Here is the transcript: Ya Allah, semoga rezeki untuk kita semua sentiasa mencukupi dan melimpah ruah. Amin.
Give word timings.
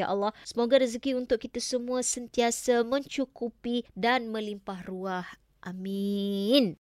Ya 0.00 0.08
Allah, 0.08 0.32
semoga 0.48 0.80
rezeki 0.80 1.12
untuk 1.12 1.44
kita 1.44 1.60
semua 1.60 2.00
sentiasa 2.00 2.80
mencukupi 2.80 3.84
dan 3.92 4.32
melimpah 4.32 4.80
ruah. 4.88 5.28
Amin. 5.60 6.76